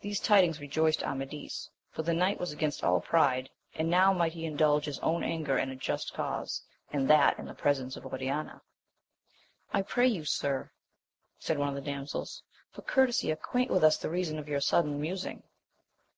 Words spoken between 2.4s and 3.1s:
was against all